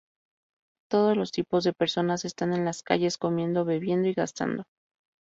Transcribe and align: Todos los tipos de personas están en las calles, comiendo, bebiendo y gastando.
Todos 0.89 1.15
los 1.15 1.31
tipos 1.31 1.63
de 1.63 1.73
personas 1.73 2.25
están 2.25 2.53
en 2.53 2.65
las 2.65 2.81
calles, 2.81 3.19
comiendo, 3.19 3.65
bebiendo 3.65 4.07
y 4.09 4.13
gastando. 4.13 4.63